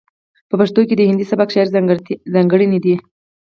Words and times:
په 0.49 0.55
پښتو 0.59 0.81
کې 0.87 0.95
د 0.97 1.01
هندي 1.09 1.25
سبک 1.31 1.47
شاعرۍ 1.53 1.71
ځاتګړنې 2.33 2.79
دي. 2.85 2.95